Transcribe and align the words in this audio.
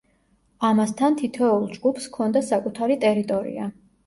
ამასთან, 0.69 1.17
თითოეულ 1.19 1.67
ჯგუფს 1.75 2.09
ჰქონდა 2.09 2.43
საკუთარი 2.49 2.97
ტერიტორია. 3.05 3.71